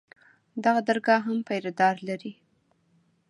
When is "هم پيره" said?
1.27-1.71